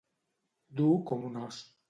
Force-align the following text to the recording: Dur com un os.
Dur 0.81 0.89
com 1.11 1.29
un 1.31 1.39
os. 1.51 1.63